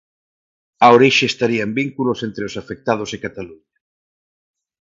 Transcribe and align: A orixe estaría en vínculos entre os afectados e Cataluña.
A 0.85 0.87
orixe 0.97 1.25
estaría 1.27 1.63
en 1.67 1.71
vínculos 1.81 2.19
entre 2.27 2.43
os 2.49 2.55
afectados 2.61 3.09
e 3.15 3.21
Cataluña. 3.25 3.75